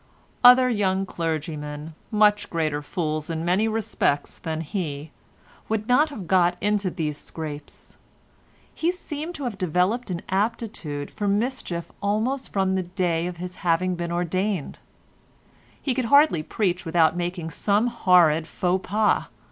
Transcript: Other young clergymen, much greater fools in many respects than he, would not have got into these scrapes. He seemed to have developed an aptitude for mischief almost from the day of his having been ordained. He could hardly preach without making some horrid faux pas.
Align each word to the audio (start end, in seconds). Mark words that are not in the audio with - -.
Other 0.43 0.67
young 0.67 1.05
clergymen, 1.05 1.93
much 2.09 2.49
greater 2.49 2.81
fools 2.81 3.29
in 3.29 3.45
many 3.45 3.67
respects 3.67 4.39
than 4.39 4.61
he, 4.61 5.11
would 5.69 5.87
not 5.87 6.09
have 6.09 6.25
got 6.25 6.57
into 6.59 6.89
these 6.89 7.19
scrapes. 7.19 7.99
He 8.73 8.91
seemed 8.91 9.35
to 9.35 9.43
have 9.43 9.59
developed 9.59 10.09
an 10.09 10.23
aptitude 10.27 11.11
for 11.11 11.27
mischief 11.27 11.91
almost 12.01 12.51
from 12.51 12.73
the 12.73 12.81
day 12.81 13.27
of 13.27 13.37
his 13.37 13.57
having 13.57 13.93
been 13.93 14.11
ordained. 14.11 14.79
He 15.79 15.93
could 15.93 16.05
hardly 16.05 16.41
preach 16.41 16.83
without 16.83 17.15
making 17.15 17.51
some 17.51 17.85
horrid 17.85 18.47
faux 18.47 18.89
pas. 18.89 19.25